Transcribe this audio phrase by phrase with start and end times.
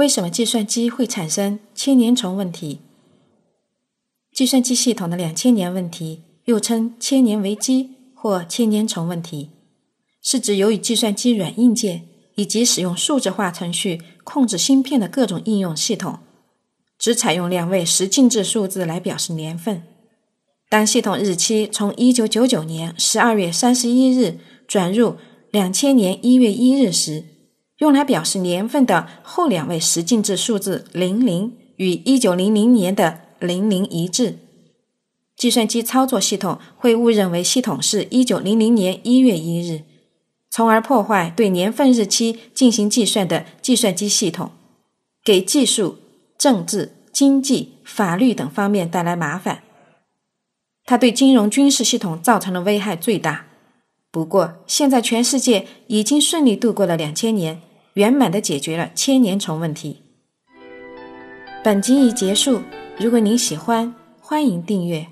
[0.00, 2.80] 为什么计算机会产生千年虫问题？
[4.32, 9.50] 计算机系统的两千年问题，又称千年危机或千年虫问题，
[10.22, 16.20] 是指由于计算机软硬件以及使用数字化程序控制芯片的各种应用系统，
[16.98, 19.82] 只采用两位十进制数字来表示年份。
[20.70, 25.16] 当系统日期从一九九九年十二月三十一日转入
[25.50, 27.24] 两千年一月一日时，
[27.80, 34.38] 用来表示年份的后两位十进制数字零零与一九零零年的零零一致，
[35.34, 39.84] 计算机操作系统会误认为系统是一九零零年一月一日，
[40.50, 44.50] 从而破坏对年份日期进行计算的计算机系统，
[45.24, 45.96] 给技术、
[46.36, 49.62] 政治、经济、法律等方面带来麻烦。
[50.84, 53.46] 它对金融、军事系统造成的危害最大。
[54.10, 57.62] 不过，现在全世界已经顺利度过了两千年。
[57.94, 60.02] 圆满的解决了千年虫问题。
[61.62, 62.60] 本集已结束，
[62.98, 65.06] 如果您喜欢，欢迎订阅。